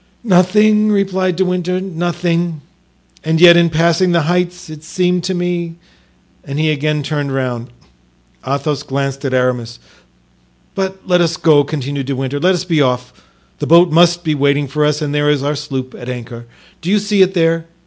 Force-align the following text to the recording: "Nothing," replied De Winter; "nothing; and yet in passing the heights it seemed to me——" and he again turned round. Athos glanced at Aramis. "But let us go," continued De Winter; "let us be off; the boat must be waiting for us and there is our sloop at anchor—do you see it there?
"Nothing," 0.23 0.91
replied 0.91 1.35
De 1.35 1.45
Winter; 1.45 1.79
"nothing; 1.79 2.61
and 3.23 3.39
yet 3.39 3.55
in 3.55 3.69
passing 3.69 4.13
the 4.13 4.23
heights 4.23 4.67
it 4.67 4.83
seemed 4.83 5.23
to 5.25 5.35
me——" 5.35 5.75
and 6.43 6.57
he 6.57 6.71
again 6.71 7.03
turned 7.03 7.31
round. 7.35 7.67
Athos 8.43 8.81
glanced 8.81 9.23
at 9.25 9.33
Aramis. 9.35 9.77
"But 10.73 11.01
let 11.07 11.21
us 11.21 11.37
go," 11.37 11.63
continued 11.63 12.07
De 12.07 12.15
Winter; 12.15 12.39
"let 12.39 12.55
us 12.55 12.63
be 12.65 12.81
off; 12.81 13.13
the 13.59 13.67
boat 13.67 13.91
must 13.91 14.23
be 14.23 14.33
waiting 14.33 14.67
for 14.67 14.85
us 14.85 15.03
and 15.03 15.13
there 15.13 15.29
is 15.29 15.43
our 15.43 15.53
sloop 15.55 15.93
at 15.93 16.09
anchor—do 16.09 16.89
you 16.89 16.97
see 16.97 17.21
it 17.21 17.35
there? 17.35 17.67